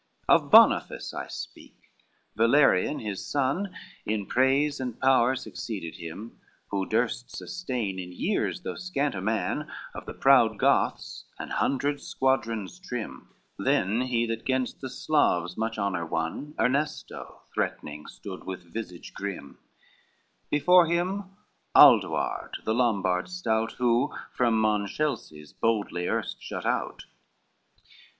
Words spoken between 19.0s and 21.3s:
grim; Before him